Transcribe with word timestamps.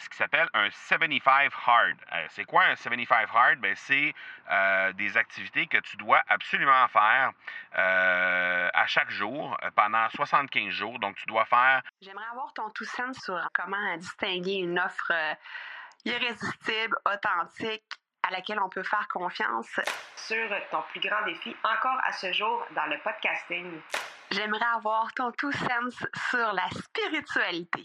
ce 0.00 0.08
qui 0.08 0.16
s'appelle 0.16 0.48
un 0.54 0.68
75 0.70 1.50
hard. 1.66 1.96
c'est 2.30 2.44
quoi 2.44 2.64
un 2.64 2.76
75 2.76 3.28
hard? 3.34 3.58
Ben, 3.58 3.74
c'est 3.76 4.14
des 4.94 5.16
activités 5.16 5.66
que 5.66 5.78
tu 5.78 5.96
dois 5.96 6.20
absolument 6.28 6.88
faire 6.88 7.32
à 7.72 8.86
chaque 8.86 9.10
jour 9.10 9.56
pendant 9.76 10.08
75 10.10 10.70
jours. 10.70 10.98
Donc, 10.98 11.16
tu 11.16 11.26
dois 11.26 11.44
faire... 11.44 11.82
J'aimerais 12.00 12.26
avoir 12.32 12.52
ton 12.52 12.70
tout 12.70 12.84
sens 12.84 13.16
sur 13.22 13.48
comment 13.52 13.96
distinguer 13.96 14.54
une 14.54 14.78
offre 14.78 15.12
irrésistible, 16.04 16.96
authentique, 17.04 17.84
à 18.22 18.30
laquelle 18.30 18.60
on 18.60 18.68
peut 18.68 18.82
faire 18.82 19.06
confiance. 19.08 19.80
Sur 20.16 20.48
ton 20.70 20.82
plus 20.90 21.00
grand 21.00 21.24
défi 21.24 21.56
encore 21.64 21.98
à 22.06 22.12
ce 22.12 22.32
jour 22.32 22.64
dans 22.74 22.86
le 22.86 22.98
podcasting. 22.98 23.80
J'aimerais 24.30 24.66
avoir 24.76 25.12
ton 25.14 25.32
tout 25.32 25.52
sens 25.52 26.06
sur 26.30 26.52
la 26.52 26.68
spiritualité. 26.70 27.84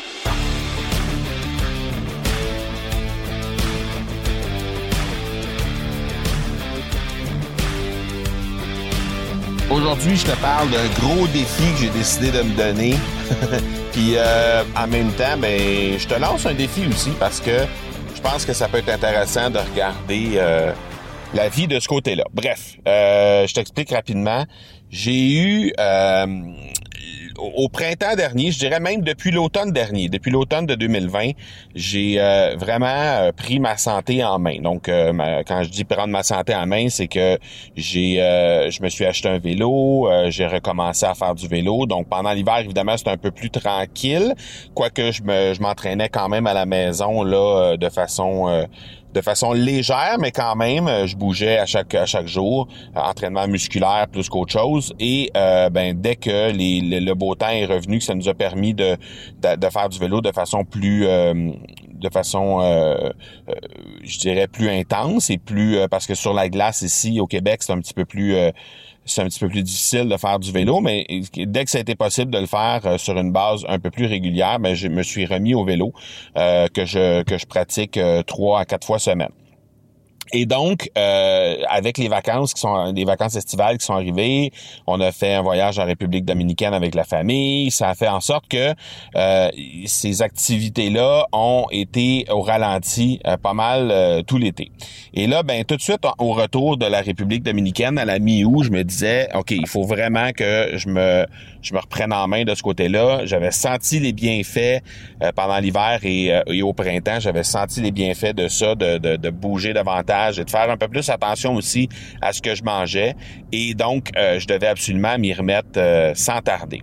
Aujourd'hui, 9.71 10.17
je 10.17 10.25
te 10.25 10.35
parle 10.41 10.69
d'un 10.69 10.85
gros 10.99 11.25
défi 11.27 11.63
que 11.71 11.77
j'ai 11.79 11.89
décidé 11.91 12.29
de 12.29 12.41
me 12.41 12.57
donner. 12.57 12.95
Puis 13.93 14.15
euh, 14.17 14.63
en 14.75 14.85
même 14.85 15.13
temps, 15.13 15.37
ben, 15.37 15.97
je 15.97 16.05
te 16.05 16.13
lance 16.19 16.45
un 16.45 16.53
défi 16.53 16.85
aussi 16.87 17.11
parce 17.17 17.39
que 17.39 17.65
je 18.13 18.19
pense 18.19 18.43
que 18.43 18.51
ça 18.51 18.67
peut 18.67 18.79
être 18.79 18.89
intéressant 18.89 19.49
de 19.49 19.59
regarder 19.59 20.31
euh, 20.35 20.73
la 21.33 21.47
vie 21.47 21.67
de 21.67 21.79
ce 21.79 21.87
côté-là. 21.87 22.25
Bref, 22.33 22.75
euh, 22.85 23.47
je 23.47 23.53
t'explique 23.53 23.91
rapidement. 23.91 24.45
J'ai 24.89 25.35
eu 25.35 25.73
au 27.37 27.69
printemps 27.69 28.15
dernier, 28.15 28.51
je 28.51 28.59
dirais 28.59 28.79
même 28.79 29.01
depuis 29.01 29.31
l'automne 29.31 29.71
dernier, 29.71 30.09
depuis 30.09 30.31
l'automne 30.31 30.65
de 30.65 30.75
2020, 30.75 31.31
j'ai 31.75 32.15
euh, 32.19 32.55
vraiment 32.57 32.87
euh, 32.87 33.31
pris 33.31 33.59
ma 33.59 33.77
santé 33.77 34.23
en 34.23 34.39
main. 34.39 34.59
Donc, 34.61 34.89
euh, 34.89 35.11
quand 35.47 35.63
je 35.63 35.69
dis 35.69 35.83
prendre 35.83 36.09
ma 36.09 36.23
santé 36.23 36.53
en 36.55 36.65
main, 36.65 36.89
c'est 36.89 37.07
que 37.07 37.37
j'ai, 37.75 38.15
je 38.15 38.83
me 38.83 38.89
suis 38.89 39.05
acheté 39.05 39.29
un 39.29 39.39
vélo, 39.39 40.09
j'ai 40.29 40.45
recommencé 40.45 41.05
à 41.05 41.13
faire 41.13 41.35
du 41.35 41.47
vélo. 41.47 41.85
Donc, 41.85 42.07
pendant 42.07 42.31
l'hiver, 42.31 42.59
évidemment, 42.59 42.97
c'était 42.97 43.11
un 43.11 43.17
peu 43.17 43.31
plus 43.31 43.49
tranquille, 43.49 44.33
quoique 44.73 45.11
je 45.11 45.23
me, 45.23 45.53
je 45.53 45.61
m'entraînais 45.61 46.09
quand 46.09 46.29
même 46.29 46.47
à 46.47 46.53
la 46.53 46.65
maison 46.65 47.23
là, 47.23 47.77
de 47.77 47.89
façon 47.89 48.65
de 49.13 49.21
façon 49.21 49.51
légère, 49.51 50.17
mais 50.19 50.31
quand 50.31 50.55
même, 50.55 50.87
euh, 50.87 51.07
je 51.07 51.15
bougeais 51.15 51.57
à 51.57 51.65
chaque 51.65 51.93
à 51.95 52.05
chaque 52.05 52.27
jour, 52.27 52.67
euh, 52.95 52.99
entraînement 52.99 53.47
musculaire 53.47 54.07
plus 54.11 54.29
qu'autre 54.29 54.53
chose. 54.53 54.93
Et 54.99 55.31
euh, 55.35 55.69
ben 55.69 55.99
dès 55.99 56.15
que 56.15 56.51
le, 56.51 57.13
beau 57.13 57.35
temps 57.35 57.49
est 57.49 57.65
revenu, 57.65 57.99
ça 57.99 58.15
nous 58.15 58.29
a 58.29 58.33
permis 58.33 58.73
de, 58.73 58.95
de, 59.41 59.69
faire 59.69 59.89
du 59.89 59.99
vélo 59.99 60.21
de 60.21 60.31
façon 60.31 60.63
plus 60.63 61.01
de 61.01 62.09
façon 62.11 62.59
je 64.03 64.19
dirais 64.19 64.47
plus 64.47 64.69
intense 64.69 65.29
et 65.29 65.37
plus 65.37 65.77
parce 65.89 66.07
que 66.07 66.15
sur 66.15 66.33
la 66.33 66.49
glace 66.49 66.81
ici 66.81 67.19
au 67.19 67.27
Québec, 67.27 67.61
c'est 67.63 67.73
un 67.73 67.79
petit 67.79 67.93
peu 67.93 68.05
plus 68.05 68.35
c'est 69.05 69.21
un 69.21 69.25
petit 69.25 69.39
peu 69.39 69.49
plus 69.49 69.63
difficile 69.63 70.07
de 70.07 70.17
faire 70.17 70.39
du 70.39 70.51
vélo, 70.51 70.79
mais 70.79 71.05
dès 71.35 71.65
que 71.65 71.71
ça 71.71 71.79
a 71.79 71.81
été 71.81 71.95
possible 71.95 72.31
de 72.31 72.39
le 72.39 72.45
faire 72.45 72.81
euh, 72.85 72.97
sur 72.97 73.17
une 73.17 73.31
base 73.31 73.65
un 73.67 73.79
peu 73.79 73.89
plus 73.89 74.05
régulière, 74.05 74.59
ben, 74.59 74.75
je 74.75 74.87
me 74.87 75.03
suis 75.03 75.25
remis 75.25 75.53
au 75.53 75.65
vélo 75.65 75.93
euh, 76.37 76.67
que 76.67 76.85
je 76.85 77.23
que 77.23 77.37
je 77.37 77.45
pratique 77.45 77.97
euh, 77.97 78.23
trois 78.23 78.59
à 78.61 78.65
quatre 78.65 78.85
fois 78.85 78.99
semaine. 78.99 79.31
Et 80.33 80.45
donc, 80.45 80.89
euh, 80.97 81.55
avec 81.69 81.97
les 81.97 82.07
vacances 82.07 82.53
qui 82.53 82.61
sont 82.61 82.93
des 82.93 83.03
vacances 83.03 83.35
estivales 83.35 83.77
qui 83.77 83.85
sont 83.85 83.93
arrivées, 83.93 84.51
on 84.87 85.01
a 85.01 85.11
fait 85.11 85.33
un 85.33 85.41
voyage 85.41 85.77
en 85.77 85.85
République 85.85 86.25
dominicaine 86.25 86.73
avec 86.73 86.95
la 86.95 87.03
famille. 87.03 87.69
Ça 87.71 87.89
a 87.89 87.95
fait 87.95 88.07
en 88.07 88.21
sorte 88.21 88.47
que 88.47 88.73
euh, 89.15 89.49
ces 89.85 90.21
activités-là 90.21 91.25
ont 91.33 91.65
été 91.71 92.25
au 92.29 92.41
ralenti 92.41 93.19
euh, 93.27 93.35
pas 93.37 93.53
mal 93.53 94.23
tout 94.25 94.37
l'été. 94.37 94.71
Et 95.13 95.27
là, 95.27 95.43
ben 95.43 95.63
tout 95.65 95.75
de 95.75 95.81
suite 95.81 96.05
au 96.17 96.33
retour 96.33 96.77
de 96.77 96.85
la 96.85 97.01
République 97.01 97.43
dominicaine 97.43 97.97
à 97.97 98.05
la 98.05 98.19
mi-août, 98.19 98.63
je 98.63 98.69
me 98.69 98.83
disais, 98.83 99.27
ok, 99.35 99.51
il 99.51 99.67
faut 99.67 99.83
vraiment 99.83 100.31
que 100.31 100.71
je 100.75 100.87
me 100.87 101.25
je 101.61 101.75
me 101.75 101.79
reprenne 101.79 102.11
en 102.11 102.27
main 102.27 102.43
de 102.43 102.55
ce 102.55 102.63
côté-là. 102.63 103.25
J'avais 103.25 103.51
senti 103.51 103.99
les 103.99 104.13
bienfaits 104.13 104.81
pendant 105.35 105.59
l'hiver 105.59 105.99
et, 106.03 106.31
et, 106.47 106.63
au 106.63 106.73
printemps. 106.73 107.19
J'avais 107.19 107.43
senti 107.43 107.81
les 107.81 107.91
bienfaits 107.91 108.33
de 108.33 108.47
ça, 108.47 108.73
de, 108.73 108.97
de, 108.97 109.15
de 109.15 109.29
bouger 109.29 109.73
davantage 109.73 110.20
et 110.29 110.43
de 110.43 110.49
faire 110.49 110.69
un 110.69 110.77
peu 110.77 110.87
plus 110.87 111.09
attention 111.09 111.55
aussi 111.55 111.89
à 112.21 112.33
ce 112.33 112.41
que 112.41 112.55
je 112.55 112.63
mangeais. 112.63 113.15
Et 113.51 113.73
donc, 113.73 114.09
euh, 114.17 114.39
je 114.39 114.47
devais 114.47 114.67
absolument 114.67 115.17
m'y 115.17 115.33
remettre 115.33 115.69
euh, 115.77 116.13
sans 116.15 116.41
tarder. 116.41 116.81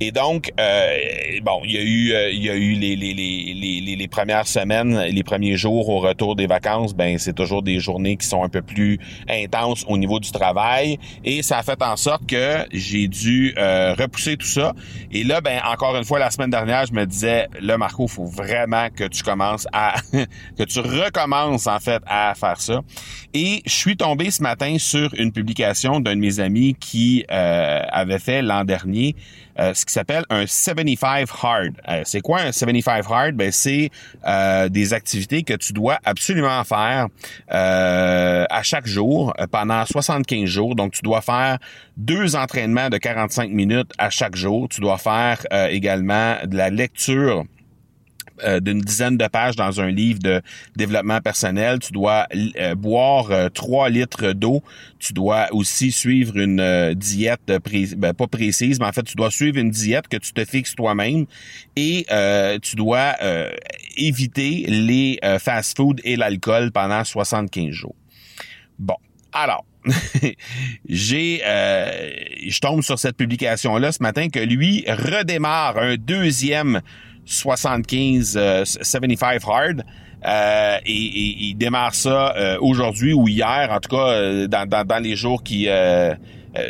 Et 0.00 0.12
donc, 0.12 0.52
euh, 0.60 0.96
bon, 1.42 1.60
il 1.64 1.72
y 1.72 1.78
a 1.78 1.82
eu, 1.82 2.32
il 2.32 2.44
y 2.44 2.50
a 2.50 2.54
eu 2.54 2.72
les, 2.72 2.94
les, 2.94 3.14
les, 3.14 3.96
les, 3.96 4.08
premières 4.08 4.46
semaines, 4.46 4.96
les 5.00 5.22
premiers 5.24 5.56
jours 5.56 5.88
au 5.88 5.98
retour 5.98 6.36
des 6.36 6.46
vacances, 6.46 6.94
ben 6.94 7.18
c'est 7.18 7.32
toujours 7.32 7.62
des 7.62 7.80
journées 7.80 8.16
qui 8.16 8.26
sont 8.26 8.44
un 8.44 8.48
peu 8.48 8.62
plus 8.62 9.00
intenses 9.28 9.84
au 9.88 9.98
niveau 9.98 10.20
du 10.20 10.30
travail. 10.30 10.98
Et 11.24 11.42
ça 11.42 11.58
a 11.58 11.62
fait 11.64 11.82
en 11.82 11.96
sorte 11.96 12.26
que 12.26 12.64
j'ai 12.72 13.08
dû 13.08 13.54
repousser 13.56 14.36
tout 14.36 14.46
ça. 14.46 14.72
Et 15.10 15.24
là, 15.24 15.40
ben 15.40 15.60
encore 15.68 15.96
une 15.96 16.04
fois, 16.04 16.20
la 16.20 16.30
semaine 16.30 16.50
dernière, 16.50 16.86
je 16.86 16.92
me 16.92 17.04
disais, 17.04 17.48
là, 17.60 17.76
Marco, 17.76 18.06
faut 18.06 18.24
vraiment 18.24 18.88
que 18.94 19.04
tu 19.04 19.24
commences 19.24 19.66
à, 19.72 19.96
que 20.58 20.62
tu 20.62 20.78
recommences 20.78 21.66
en 21.66 21.80
fait 21.80 22.02
à 22.06 22.34
faire 22.34 22.60
ça. 22.60 22.77
Et 23.34 23.62
je 23.66 23.72
suis 23.72 23.96
tombé 23.96 24.30
ce 24.30 24.42
matin 24.42 24.76
sur 24.78 25.12
une 25.14 25.32
publication 25.32 26.00
d'un 26.00 26.14
de 26.14 26.20
mes 26.20 26.40
amis 26.40 26.76
qui 26.78 27.24
euh, 27.30 27.80
avait 27.90 28.18
fait 28.18 28.42
l'an 28.42 28.64
dernier 28.64 29.14
euh, 29.58 29.74
ce 29.74 29.84
qui 29.84 29.92
s'appelle 29.92 30.24
un 30.30 30.46
75 30.46 31.28
hard. 31.42 31.72
Euh, 31.88 32.02
c'est 32.04 32.20
quoi 32.20 32.42
un 32.42 32.52
75 32.52 33.06
hard? 33.10 33.34
Ben, 33.34 33.50
c'est 33.50 33.90
des 34.70 34.94
activités 34.94 35.42
que 35.42 35.54
tu 35.54 35.72
dois 35.72 35.98
absolument 36.04 36.62
faire 36.64 37.08
à 37.48 38.62
chaque 38.62 38.86
jour 38.86 39.34
pendant 39.50 39.84
75 39.84 40.44
jours. 40.44 40.74
Donc, 40.76 40.92
tu 40.92 41.02
dois 41.02 41.22
faire 41.22 41.58
deux 41.96 42.36
entraînements 42.36 42.88
de 42.88 42.98
45 42.98 43.50
minutes 43.50 43.90
à 43.98 44.10
chaque 44.10 44.36
jour. 44.36 44.68
Tu 44.68 44.80
dois 44.80 44.98
faire 44.98 45.44
également 45.70 46.36
de 46.44 46.56
la 46.56 46.70
lecture 46.70 47.44
euh, 48.44 48.60
d'une 48.60 48.80
dizaine 48.80 49.16
de 49.16 49.26
pages 49.26 49.56
dans 49.56 49.80
un 49.80 49.90
livre 49.90 50.20
de 50.20 50.40
développement 50.76 51.20
personnel. 51.20 51.78
Tu 51.78 51.92
dois 51.92 52.26
euh, 52.58 52.74
boire 52.74 53.30
euh, 53.30 53.48
trois 53.48 53.90
litres 53.90 54.32
d'eau. 54.32 54.62
Tu 54.98 55.12
dois 55.12 55.48
aussi 55.52 55.92
suivre 55.92 56.36
une 56.36 56.94
diète 56.94 57.40
ben, 57.96 58.14
pas 58.14 58.26
précise, 58.26 58.78
mais 58.80 58.86
en 58.86 58.92
fait, 58.92 59.04
tu 59.04 59.16
dois 59.16 59.30
suivre 59.30 59.58
une 59.58 59.70
diète 59.70 60.08
que 60.08 60.16
tu 60.16 60.32
te 60.32 60.44
fixes 60.44 60.74
toi-même 60.74 61.26
et 61.76 62.06
tu 62.62 62.76
dois 62.76 63.14
éviter 63.96 64.64
les 64.68 65.18
fast-food 65.38 66.00
et 66.04 66.16
l'alcool 66.16 66.72
pendant 66.72 67.04
75 67.04 67.70
jours. 67.70 67.94
Bon, 68.78 68.96
alors, 69.32 69.64
j'ai 70.88 71.38
je 71.38 72.60
tombe 72.60 72.82
sur 72.82 72.98
cette 72.98 73.16
publication 73.16 73.76
là 73.78 73.92
ce 73.92 74.02
matin 74.02 74.28
que 74.28 74.40
lui 74.40 74.84
redémarre 74.88 75.78
un 75.78 75.96
deuxième 75.96 76.80
75 77.28 78.64
75 78.64 79.42
euh, 79.44 79.50
hard. 79.50 79.84
Euh, 80.26 80.78
et, 80.84 81.46
il 81.48 81.54
démarre 81.54 81.94
ça 81.94 82.34
euh, 82.36 82.58
aujourd'hui 82.60 83.12
ou 83.12 83.28
hier, 83.28 83.68
en 83.70 83.78
tout 83.78 83.94
cas 83.94 84.46
dans, 84.48 84.68
dans, 84.68 84.84
dans 84.84 85.02
les 85.02 85.14
jours 85.14 85.42
qui 85.44 85.68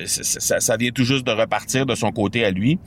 ça, 0.05 0.61
ça, 0.61 0.77
vient 0.77 0.91
tout 0.91 1.05
juste 1.05 1.27
de 1.27 1.31
repartir 1.31 1.87
de 1.87 1.95
son 1.95 2.13
côté 2.13 2.45
à 2.45 2.51
lui. 2.51 2.79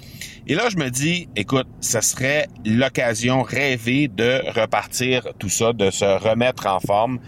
Et 0.46 0.54
là, 0.54 0.70
je 0.70 0.78
me 0.78 0.90
dis, 0.90 1.30
écoute, 1.36 1.66
ça 1.80 2.02
serait 2.02 2.48
l'occasion 2.64 3.42
rêvée 3.42 4.08
de 4.08 4.42
repartir 4.54 5.30
tout 5.40 5.50
ça, 5.50 5.74
de 5.74 5.90
se 5.90 6.06
remettre 6.06 6.68
en 6.68 6.80
forme. 6.80 7.20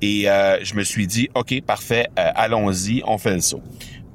Et 0.00 0.26
je 0.62 0.74
me 0.74 0.84
suis 0.84 1.08
dit, 1.08 1.28
ok, 1.34 1.60
parfait, 1.62 2.06
allons-y, 2.14 3.02
on 3.04 3.18
fait 3.18 3.34
le 3.34 3.40
saut. 3.40 3.62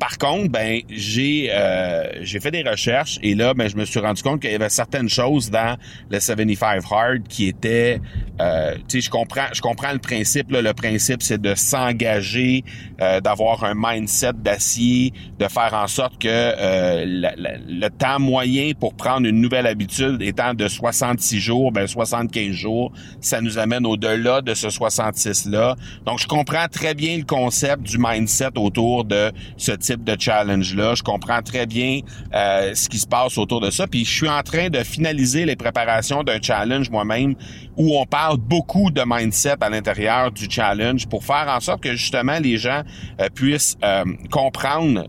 Par 0.02 0.18
contre, 0.18 0.50
ben 0.50 0.82
j'ai 0.90 1.52
euh, 1.52 2.24
j'ai 2.24 2.40
fait 2.40 2.50
des 2.50 2.64
recherches 2.64 3.20
et 3.22 3.36
là, 3.36 3.54
ben 3.54 3.70
je 3.70 3.78
me 3.78 3.86
suis 3.86 4.00
rendu 4.00 4.24
compte 4.24 4.42
qu'il 4.42 4.52
y 4.52 4.56
avait 4.56 4.68
certaines 4.68 5.10
choses 5.10 5.52
dans 5.52 5.78
le 6.10 6.20
75 6.20 6.84
Hard 6.90 7.28
qui 7.30 7.48
étaient, 7.48 8.02
euh, 8.40 8.76
je 8.92 9.10
comprends, 9.10 9.48
je 9.54 9.62
comprends 9.62 9.92
le 9.92 10.00
principe. 10.00 10.52
Là, 10.52 10.62
le 10.62 10.74
principe, 10.74 11.22
c'est 11.22 11.42
de 11.42 11.54
s'engager, 11.56 12.64
euh, 13.02 13.20
d'avoir 13.20 13.64
un 13.64 13.74
mindset 13.76 14.34
d'acier, 14.34 15.14
de 15.40 15.48
faire 15.48 15.74
en 15.74 15.88
sorte 15.88 16.18
que 16.18 16.28
euh, 16.28 17.06
le 17.06 17.90
temps 17.90 18.20
moyen 18.20 18.72
pour 18.80 18.94
prendre 18.94 19.28
une 19.28 19.42
nouvelle 19.42 19.68
habitude 19.68 20.22
étant 20.22 20.54
de 20.54 20.68
66 20.68 21.40
jours, 21.40 21.72
ben 21.72 21.88
75 21.88 22.52
jours, 22.52 22.92
ça 23.20 23.42
nous 23.42 23.58
amène 23.58 23.86
au-delà 23.86 24.42
de 24.42 24.54
ce 24.54 24.70
66 24.70 25.48
là. 25.48 25.76
Donc, 26.06 26.20
je 26.20 26.28
comprends 26.28 26.68
très 26.72 26.94
bien 26.94 27.18
le 27.18 27.24
concept 27.24 27.84
du 27.84 27.98
mindset 28.00 28.58
autour 28.58 29.06
de 29.06 29.32
ce 29.58 29.72
type 29.72 30.04
de 30.04 30.16
challenge-là. 30.20 30.96
Je 30.96 31.04
comprends 31.04 31.42
très 31.42 31.66
bien 31.66 32.00
euh, 32.34 32.74
ce 32.74 32.90
qui 32.90 32.98
se 32.98 33.08
passe 33.08 33.38
autour 33.38 33.62
de 33.62 33.70
ça. 33.70 33.88
Puis 33.88 34.06
je 34.06 34.12
suis 34.12 34.30
en 34.30 34.42
train 34.42 34.70
de 34.70 34.80
finaliser 34.80 35.46
les 35.46 35.56
préparations 35.56 36.24
d'un 36.24 36.42
challenge 36.42 36.90
moi-même 36.90 37.36
où 37.78 37.98
on 37.98 38.06
parle 38.06 38.38
beaucoup 38.38 38.92
de 38.92 39.02
mindset 39.06 39.56
à 39.62 39.70
l'intérieur 39.70 40.32
du 40.32 40.50
challenge 40.50 41.08
pour 41.08 41.24
faire 41.24 41.48
en 41.48 41.60
sorte 41.60 41.82
que 41.82 41.96
justement 41.96 42.40
les 42.40 42.58
gens 42.58 42.84
euh, 43.20 43.30
puissent 43.30 43.78
euh, 43.84 44.04
comprendre 44.30 45.06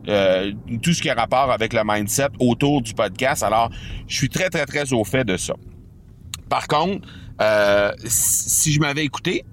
tout 0.82 0.92
ce 0.92 1.02
qui 1.02 1.10
a 1.10 1.14
rapport 1.14 1.50
avec 1.50 1.72
le 1.72 1.82
mindset 1.84 2.28
autour 2.38 2.82
du 2.82 2.94
podcast. 2.94 3.42
Alors, 3.42 3.70
je 4.06 4.16
suis 4.16 4.28
très, 4.28 4.48
très, 4.50 4.66
très 4.66 4.92
au 4.92 5.04
fait 5.04 5.24
de 5.24 5.36
ça. 5.36 5.54
Par 6.48 6.66
contre, 6.66 7.06
si 8.04 8.72
je 8.72 8.80
m'avais 8.80 9.04
écouté, 9.04 9.44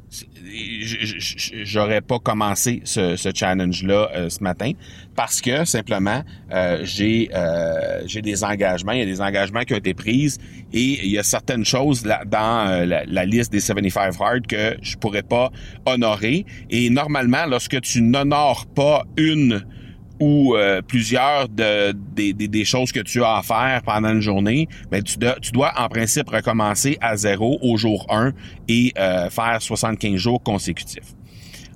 j'aurais 1.63 2.01
pas 2.01 2.19
commencé 2.19 2.81
ce, 2.83 3.31
challenge-là 3.33 4.09
euh, 4.13 4.29
ce 4.29 4.43
matin 4.43 4.71
parce 5.15 5.41
que 5.41 5.65
simplement 5.65 6.23
euh, 6.51 6.79
j'ai 6.83 7.29
euh, 7.33 8.01
j'ai 8.05 8.21
des 8.21 8.43
engagements, 8.43 8.93
il 8.93 8.99
y 8.99 9.03
a 9.03 9.05
des 9.05 9.21
engagements 9.21 9.61
qui 9.61 9.73
ont 9.73 9.77
été 9.77 9.93
pris 9.93 10.35
et 10.73 11.05
il 11.05 11.11
y 11.11 11.17
a 11.17 11.23
certaines 11.23 11.65
choses 11.65 12.03
dans 12.03 12.85
la, 12.85 13.25
liste 13.25 13.51
des 13.51 13.59
75 13.59 14.17
Hard 14.19 14.47
que 14.47 14.77
je 14.81 14.95
pourrais 14.97 15.23
pas 15.23 15.51
honorer. 15.85 16.45
Et 16.69 16.89
normalement 16.89 17.45
lorsque 17.47 17.79
tu 17.81 18.01
n'honores 18.01 18.65
pas 18.67 19.03
une 19.17 19.63
ou 20.19 20.55
euh, 20.55 20.81
plusieurs 20.81 21.47
de, 21.47 21.93
des, 21.93 22.33
des, 22.33 22.65
choses 22.65 22.91
que 22.91 22.99
tu 22.99 23.23
as 23.23 23.37
à 23.37 23.41
faire 23.41 23.81
pendant 23.85 24.09
une 24.09 24.21
journée, 24.21 24.67
ben 24.91 25.01
tu, 25.01 25.17
dois, 25.17 25.37
tu 25.41 25.51
dois 25.51 25.73
en 25.77 25.87
principe 25.87 26.29
recommencer 26.29 26.97
à 27.01 27.15
zéro 27.15 27.57
au 27.61 27.77
jour 27.77 28.05
1 28.09 28.33
et 28.67 28.93
euh, 28.97 29.29
faire 29.29 29.61
75 29.61 30.15
jours 30.15 30.43
consécutifs. 30.43 31.15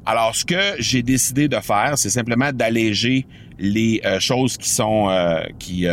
Alors, 0.05 0.35
ce 0.35 0.43
que 0.43 0.75
j'ai 0.79 1.01
décidé 1.01 1.47
de 1.47 1.57
faire, 1.57 1.97
c'est 1.97 2.09
simplement 2.09 2.51
d'alléger 2.51 3.25
les 3.57 4.01
euh, 4.03 4.19
choses 4.19 4.57
qui 4.57 4.69
sont 4.69 5.09
qui, 5.59 5.85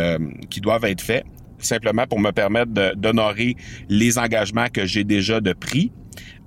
qui 0.49 0.61
doivent 0.61 0.85
être 0.85 1.01
faites, 1.01 1.25
simplement 1.59 2.05
pour 2.07 2.19
me 2.19 2.31
permettre 2.31 2.71
d'honorer 2.95 3.55
les 3.87 4.17
engagements 4.17 4.67
que 4.67 4.85
j'ai 4.85 5.03
déjà 5.03 5.39
de 5.39 5.53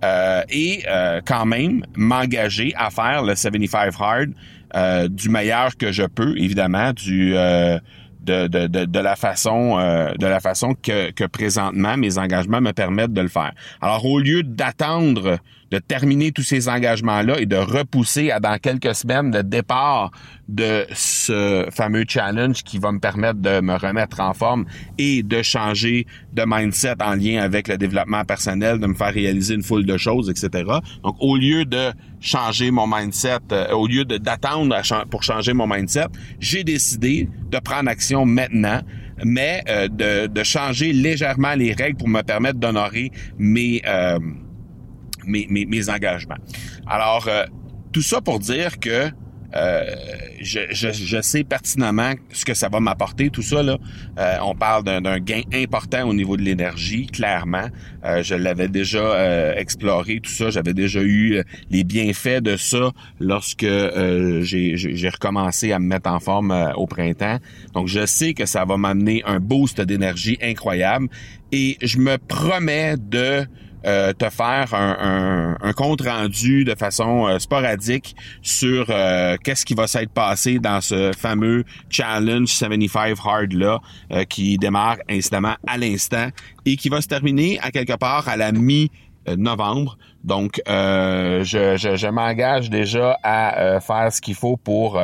pris. 0.01 0.51
et 0.51 0.85
quand 1.25 1.47
même 1.47 1.85
m'engager 1.97 2.73
à 2.77 2.91
faire 2.91 3.23
le 3.23 3.35
75 3.35 3.95
hard 4.01 4.31
euh, 4.75 5.09
du 5.09 5.29
meilleur 5.29 5.77
que 5.77 5.93
je 5.93 6.03
peux, 6.03 6.37
évidemment, 6.37 6.93
du 6.93 7.37
euh, 7.37 7.79
de, 8.23 8.49
de, 8.49 8.67
de, 8.67 8.99
la 8.99 9.15
façon 9.15 9.79
euh, 9.79 10.15
de 10.15 10.27
la 10.27 10.41
façon 10.41 10.75
que 10.75 11.27
présentement 11.27 11.97
mes 11.97 12.19
engagements 12.19 12.61
me 12.61 12.73
permettent 12.73 13.13
de 13.13 13.21
le 13.21 13.29
faire. 13.29 13.53
Alors 13.81 14.05
au 14.05 14.19
lieu 14.19 14.43
d'attendre 14.43 15.39
de 15.75 15.81
terminer 15.81 16.31
tous 16.31 16.45
ces 16.45 16.69
engagements-là 16.69 17.41
et 17.41 17.47
de 17.47 17.57
repousser 17.57 18.31
à 18.31 18.39
dans 18.39 18.59
quelques 18.59 18.95
semaines 18.95 19.35
le 19.35 19.43
départ 19.43 20.13
de 20.49 20.87
ce 20.95 21.67
fameux 21.73 22.05
challenge 22.07 22.63
qui 22.63 22.79
va 22.79 22.93
me 22.93 23.01
permettre 23.01 23.41
de 23.41 23.61
me 23.61 23.75
remettre 23.75 24.21
en 24.21 24.35
forme 24.35 24.67
et 24.99 25.25
de 25.25 25.43
changer 25.43 26.07
de 26.33 26.45
mindset 26.47 27.03
en 27.03 27.15
lien 27.15 27.43
avec 27.43 27.67
le 27.67 27.77
développement 27.77 28.25
personnel, 28.25 28.79
de 28.79 28.87
me 28.87 28.95
faire 28.95 29.13
réaliser 29.13 29.55
une 29.55 29.65
foule 29.65 29.85
de 29.85 29.97
choses, 29.97 30.31
etc. 30.31 30.65
Donc, 31.03 31.17
au 31.19 31.37
lieu 31.37 31.65
de 31.65 31.91
changer 32.21 32.71
mon 32.71 32.87
mindset, 32.87 33.39
euh, 33.51 33.73
au 33.73 33.89
lieu 33.89 34.05
d'attendre 34.05 34.81
pour 35.11 35.25
changer 35.25 35.55
mon 35.55 35.67
mindset, 35.67 36.07
j'ai 36.39 36.63
décidé 36.63 37.29
de 37.51 37.59
prendre 37.59 37.89
action 37.91 38.25
maintenant 38.25 38.81
mais 39.25 39.63
euh, 39.69 39.87
de, 39.87 40.27
de, 40.27 40.43
changer 40.43 40.93
légèrement 40.93 41.55
les 41.55 41.73
règles 41.73 41.97
pour 41.97 42.09
me 42.09 42.23
permettre 42.23 42.59
d'honorer 42.59 43.13
mes, 43.39 43.81
euh, 43.87 44.19
mes, 45.27 45.91
engagements. 45.91 46.37
Alors, 46.87 47.27
euh, 47.29 47.45
tout 47.93 48.03
ça 48.03 48.21
pour 48.21 48.39
dire 48.39 48.79
que 48.79 49.11
euh, 49.57 49.85
je, 50.41 51.21
sais 51.23 51.45
pertinemment 51.45 52.15
ce 52.33 52.45
que 52.45 52.55
ça 52.55 52.69
va 52.69 52.81
m'apporter, 52.81 53.31
tout 53.31 53.43
ça. 53.43 53.63
Là. 53.63 53.79
Euh, 54.19 54.37
on 54.43 54.57
parle 54.57 54.83
d'un 54.83 55.19
gain 55.21 55.43
important 55.53 56.09
au 56.09 56.13
niveau 56.13 56.37
de 56.37 56.43
l'énergie, 56.43 57.07
clairement. 57.07 57.69
je 58.03 58.35
l'avais 58.35 58.67
déjà 58.67 59.55
exploré, 59.57 60.19
tout 60.21 60.33
ça. 60.33 60.51
J'avais 60.51 60.75
déjà 60.75 61.03
eu 61.03 61.41
les 61.71 61.85
bienfaits 61.85 62.43
de 62.43 62.57
ça 62.57 62.91
lorsque 63.21 63.65
j'ai 64.43 65.09
recommencé 65.09 65.71
à 65.71 65.79
me 65.79 65.87
mettre 65.87 66.11
en 66.11 66.19
forme 66.19 66.73
au 66.77 66.89
printemps. 66.89 67.39
Donc, 67.75 67.87
je 67.87 68.07
sais 68.07 68.35
que 68.35 68.47
ça 68.47 68.65
va 68.65 68.77
m'amener 68.77 69.23
un 69.25 69.39
boost 69.39 69.81
d'énergie 69.81 70.37
incroyable. 70.43 71.07
Et 71.53 71.77
je 71.81 71.99
me 71.99 72.19
promets 72.19 72.97
de 72.99 73.47
euh, 73.87 74.15
te 74.15 74.31
faire 74.31 74.73
un, 74.73 75.73
compte 75.77 76.01
rendu 76.01 76.65
de 76.65 76.75
façon 76.75 77.27
euh, 77.27 77.39
sporadique 77.39 78.17
sur 78.41 78.87
euh, 78.89 79.37
qu'est-ce 79.43 79.67
qui 79.67 79.75
va 79.75 79.87
s'être 79.87 80.13
passé 80.13 80.59
dans 80.59 80.81
ce 80.81 81.13
fameux 81.13 81.65
Challenge 81.91 82.49
75 82.49 83.19
Hard 83.25 83.53
là 83.53 83.81
qui 84.29 84.57
démarre 84.57 84.97
incidemment 85.11 85.57
à 85.67 85.77
l'instant 85.77 86.29
et 86.65 86.77
qui 86.77 86.89
va 86.89 87.01
se 87.03 87.09
terminer 87.09 87.59
à 87.61 87.71
quelque 87.71 87.97
part 87.97 88.29
à 88.29 88.37
la 88.37 88.53
mi 88.53 88.91
novembre. 89.37 89.99
Donc, 90.23 90.61
je, 90.67 91.43
je, 91.77 91.97
je 91.97 92.07
m'engage 92.09 92.71
déjà 92.71 93.19
à 93.23 93.81
faire 93.81 94.13
ce 94.13 94.21
qu'il 94.21 94.35
faut 94.35 94.57
pour 94.57 95.01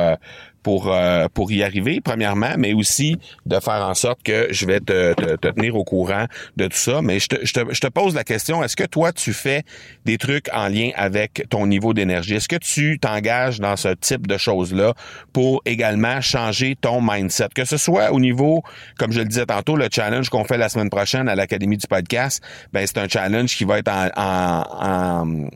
pour 0.63 0.91
euh, 0.91 1.27
pour 1.33 1.51
y 1.51 1.63
arriver 1.63 2.01
premièrement, 2.03 2.53
mais 2.57 2.73
aussi 2.73 3.17
de 3.45 3.59
faire 3.59 3.87
en 3.87 3.93
sorte 3.93 4.23
que 4.23 4.47
je 4.51 4.65
vais 4.65 4.79
te, 4.79 5.13
te, 5.13 5.35
tenir 5.35 5.75
au 5.75 5.83
courant 5.83 6.25
de 6.57 6.67
tout 6.67 6.77
ça. 6.77 7.01
Mais 7.01 7.19
je 7.19 7.27
te, 7.27 7.45
je 7.45 7.53
te, 7.53 7.73
je 7.73 7.79
te 7.79 7.87
pose 7.87 8.15
la 8.15 8.23
question 8.23 8.63
est-ce 8.63 8.75
que 8.75 8.85
toi 8.85 9.11
tu 9.11 9.33
fais 9.33 9.63
des 10.05 10.17
trucs 10.17 10.47
en 10.53 10.67
lien 10.67 10.91
avec 10.95 11.45
ton 11.49 11.67
niveau 11.67 11.93
d'énergie? 11.93 12.35
Est-ce 12.35 12.47
que 12.47 12.55
tu 12.55 12.99
t'engages 12.99 13.59
dans 13.59 13.75
ce 13.75 13.89
type 13.89 14.27
de 14.27 14.37
choses 14.37 14.73
là 14.73 14.93
pour 15.33 15.61
également 15.65 16.21
changer 16.21 16.75
ton 16.79 17.01
mindset, 17.01 17.49
que 17.55 17.65
ce 17.65 17.77
soit 17.77 18.11
au 18.11 18.19
niveau, 18.19 18.63
comme 18.97 19.11
je 19.11 19.19
le 19.19 19.25
disais 19.25 19.45
tantôt, 19.45 19.75
le 19.75 19.87
challenge 19.91 20.29
qu'on 20.29 20.43
fait 20.43 20.57
la 20.57 20.69
semaine 20.69 20.89
prochaine 20.89 21.27
à 21.27 21.35
l'académie 21.35 21.77
du 21.77 21.87
podcast, 21.87 22.43
ben 22.73 22.85
c'est 22.85 22.97
un 22.97 23.07
challenge 23.07 23.55
qui 23.55 23.63
va 23.63 23.79
être 23.79 23.91
en, 23.91 24.63
en 24.81 25.47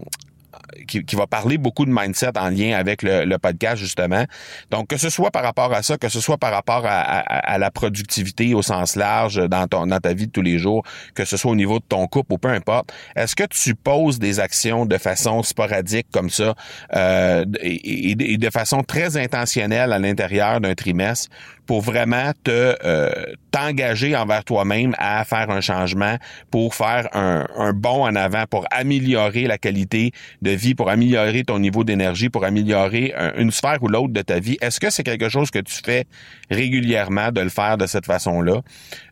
qui, 0.87 1.15
va 1.15 1.27
parler 1.27 1.57
beaucoup 1.57 1.85
de 1.85 1.91
mindset 1.91 2.37
en 2.37 2.49
lien 2.49 2.77
avec 2.77 3.01
le, 3.01 3.37
podcast, 3.37 3.77
justement. 3.77 4.25
Donc, 4.71 4.87
que 4.87 4.97
ce 4.97 5.09
soit 5.09 5.31
par 5.31 5.43
rapport 5.43 5.73
à 5.73 5.83
ça, 5.83 5.97
que 5.97 6.09
ce 6.09 6.19
soit 6.19 6.37
par 6.37 6.51
rapport 6.51 6.83
à, 6.85 7.57
la 7.57 7.71
productivité 7.71 8.53
au 8.53 8.61
sens 8.61 8.95
large 8.95 9.35
dans, 9.49 9.67
ton, 9.67 9.87
dans 9.87 9.99
ta 9.99 10.13
vie 10.13 10.27
de 10.27 10.31
tous 10.31 10.41
les 10.41 10.57
jours, 10.57 10.83
que 11.13 11.25
ce 11.25 11.37
soit 11.37 11.51
au 11.51 11.55
niveau 11.55 11.79
de 11.79 11.85
ton 11.87 12.07
couple 12.07 12.33
ou 12.33 12.37
peu 12.37 12.49
importe, 12.49 12.91
est-ce 13.15 13.35
que 13.35 13.45
tu 13.45 13.75
poses 13.75 14.19
des 14.19 14.39
actions 14.39 14.85
de 14.85 14.97
façon 14.97 15.43
sporadique 15.43 16.07
comme 16.11 16.29
ça 16.29 16.55
euh, 16.95 17.45
et, 17.61 18.15
de 18.15 18.49
façon 18.49 18.83
très 18.83 19.17
intentionnelle 19.17 19.93
à 19.93 19.99
l'intérieur 19.99 20.59
d'un 20.61 20.75
trimestre 20.75 21.29
pour 21.65 21.81
vraiment 21.81 22.31
te 22.43 22.75
euh, 22.83 23.11
t'engager 23.51 24.15
envers 24.15 24.43
toi-même 24.43 24.95
à 24.97 25.23
faire 25.25 25.49
un 25.49 25.61
changement, 25.61 26.17
pour 26.51 26.75
faire 26.75 27.07
un, 27.13 27.47
un 27.57 27.73
bond 27.73 28.05
en 28.05 28.15
avant, 28.15 28.45
pour 28.49 28.65
améliorer 28.71 29.43
la 29.43 29.57
qualité 29.57 30.11
de 30.41 30.51
vie, 30.51 30.75
pour 30.75 30.89
améliorer 30.89 31.43
ton 31.43 31.59
niveau 31.59 31.83
d'énergie, 31.83 32.29
pour 32.29 32.45
améliorer 32.45 33.13
une 33.37 33.51
sphère 33.51 33.81
ou 33.81 33.87
l'autre 33.87 34.13
de 34.13 34.21
ta 34.21 34.39
vie. 34.39 34.57
Est-ce 34.61 34.79
que 34.79 34.89
c'est 34.89 35.03
quelque 35.03 35.29
chose 35.29 35.51
que 35.51 35.59
tu 35.59 35.75
fais 35.83 36.05
régulièrement 36.49 37.31
de 37.31 37.41
le 37.41 37.49
faire 37.49 37.77
de 37.77 37.85
cette 37.85 38.05
façon-là? 38.05 38.61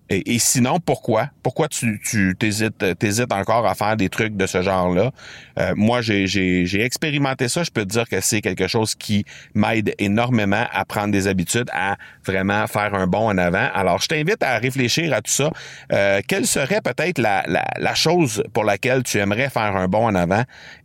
Et, 0.10 0.38
sinon, 0.38 0.80
pourquoi? 0.80 1.30
Pourquoi 1.42 1.68
tu 1.68 2.00
t'hésites 2.38 3.00
t'hésites 3.00 3.32
encore 3.32 3.66
à 3.66 3.74
faire 3.74 3.96
des 3.98 4.10
trucs 4.10 4.36
de 4.36 4.46
ce 4.46 4.62
genre-là? 4.62 5.12
Euh, 5.60 5.74
moi, 5.76 6.02
j'ai 6.02 6.82
expérimenté 6.82 7.48
ça. 7.48 7.64
Je 7.64 7.72
peux 7.72 7.84
te 7.84 7.90
dire 7.90 8.08
que 8.08 8.22
c'est 8.22 8.42
quelque 8.42 8.68
chose 8.68 8.96
qui 8.96 9.26
m'aide 9.56 9.96
énormément 9.98 10.66
à 10.72 10.86
prendre 10.86 11.12
des 11.12 11.28
habitudes, 11.28 11.70
à 11.74 11.96
vraiment 12.26 12.68
faire 12.68 12.94
un 12.94 13.08
bond 13.08 13.30
en 13.30 13.38
avant. 13.38 13.70
Alors, 13.74 14.02
je 14.02 14.08
t'invite 14.08 14.44
à 14.44 14.58
réfléchir 14.58 15.14
à 15.14 15.22
tout 15.22 15.32
ça. 15.32 15.52
Euh, 15.92 16.22
quelle 16.28 16.46
serait 16.46 16.82
peut-être 16.82 17.18
la, 17.18 17.44
la, 17.48 17.66
la 17.78 17.96
chose 17.96 18.44
pour 18.54 18.66
laquelle 18.66 19.04
tu 19.04 19.18
aimerais 19.18 19.50
faire 19.50 19.76
un 19.76 19.88
bond 19.88 20.06
en 20.06 20.16
avant? 20.16 20.44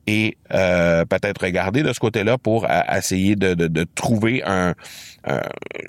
Et 0.09 0.39
euh, 0.55 1.05
peut-être 1.05 1.45
regarder 1.45 1.83
de 1.83 1.93
ce 1.93 2.01
côté-là 2.01 2.39
pour 2.39 2.65
euh, 2.65 2.81
essayer 2.97 3.37
de, 3.37 3.85
trouver 3.95 4.43
un, 4.43 4.75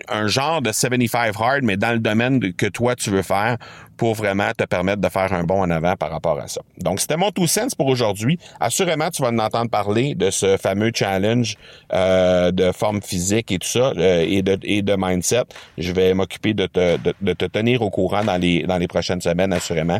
un, 0.10 0.28
genre 0.28 0.62
de 0.62 0.74
75 0.74 1.36
hard, 1.40 1.64
mais 1.64 1.78
dans 1.78 1.94
le 1.94 2.00
domaine 2.00 2.54
que 2.54 2.66
toi 2.66 2.96
tu 2.96 3.12
veux 3.12 3.22
faire 3.22 3.58
pour 4.00 4.16
vraiment 4.16 4.50
te 4.58 4.64
permettre 4.64 5.02
de 5.02 5.10
faire 5.10 5.34
un 5.34 5.44
bond 5.44 5.62
en 5.62 5.70
avant 5.70 5.98
par 5.98 6.10
rapport 6.10 6.40
à 6.40 6.48
ça. 6.48 6.62
Donc, 6.78 7.02
c'était 7.02 7.18
mon 7.18 7.32
tout 7.32 7.48
sens 7.48 7.76
pour 7.76 7.88
aujourd'hui. 7.88 8.40
Assurément, 8.62 9.10
tu 9.10 9.22
vas 9.22 9.28
en 9.28 9.40
entendre 9.40 9.70
parler 9.70 10.16
de 10.16 10.32
ce 10.32 10.56
fameux 10.56 10.92
challenge 10.96 11.58
euh, 11.92 12.52
de 12.52 12.72
forme 12.72 13.02
physique 13.02 13.52
et 13.52 13.60
tout 13.60 13.68
ça, 13.68 13.92
euh, 13.98 14.26
et, 14.26 14.42
de, 14.42 14.58
et 14.64 14.82
de 14.82 14.96
mindset. 14.98 15.44
Je 15.78 15.92
vais 15.92 16.14
m'occuper 16.14 16.54
de 16.54 16.66
te, 16.66 16.98
de, 16.98 17.34
te 17.34 17.44
tenir 17.44 17.82
au 17.82 17.90
courant 17.90 18.24
dans 18.24 18.38
les, 18.38 18.64
dans 18.64 18.78
les 18.78 18.88
prochaines 18.88 19.20
semaines, 19.20 19.52
assurément. 19.52 20.00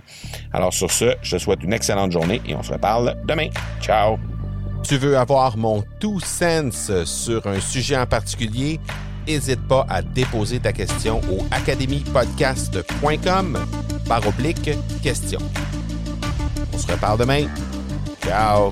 Alors, 0.54 0.74
sur 0.74 0.92
ce, 0.92 1.16
je 1.22 1.36
te 1.36 1.42
souhaite 1.42 1.62
une 1.62 1.74
excellente 1.74 2.14
journée 2.14 2.42
et 2.48 2.56
on 2.56 2.64
se 2.64 2.72
reparle 2.72 3.18
demain. 3.26 3.50
Ciao! 3.82 4.18
Tu 4.88 4.96
veux 4.96 5.18
avoir 5.18 5.58
mon 5.58 5.84
tout 6.00 6.22
sens 6.22 6.90
sur 7.04 7.46
un 7.48 7.60
sujet 7.60 7.98
en 7.98 8.06
particulier? 8.06 8.80
N'hésite 9.28 9.68
pas 9.68 9.86
à 9.90 10.02
déposer 10.02 10.62
ta 10.62 10.72
question 10.72 11.20
au 11.30 11.46
academypodcast.com 11.52 13.58
par 14.10 14.28
oblique 14.28 14.72
question. 15.04 15.40
On 16.74 16.78
se 16.78 16.92
reparle 16.92 17.20
demain. 17.20 17.46
Ciao! 18.26 18.72